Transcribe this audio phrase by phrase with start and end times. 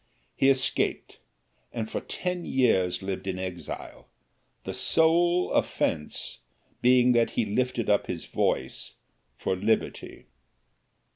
[0.35, 1.19] He escaped,
[1.71, 4.07] and for ten years lived in exile,
[4.65, 6.39] his sole offense
[6.81, 8.95] being that he lifted up his voice
[9.37, 10.25] for liberty.